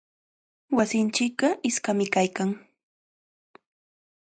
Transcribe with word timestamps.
Wasinchikqa 0.77 1.49
iskami 1.69 2.05
kaykan. 2.13 2.49